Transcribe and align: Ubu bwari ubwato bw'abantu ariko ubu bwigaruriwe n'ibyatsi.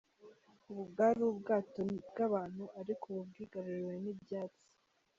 Ubu 0.69 0.81
bwari 0.91 1.19
ubwato 1.31 1.79
bw'abantu 2.09 2.63
ariko 2.79 3.03
ubu 3.11 3.21
bwigaruriwe 3.29 3.93
n'ibyatsi. 4.03 4.63